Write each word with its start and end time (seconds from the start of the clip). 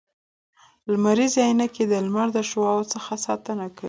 لمریزي 0.91 1.39
عینکي 1.47 1.83
د 1.87 1.93
لمر 2.05 2.27
د 2.35 2.39
شعاوو 2.49 2.89
څخه 2.93 3.11
ساتنه 3.25 3.65
کوي 3.75 3.79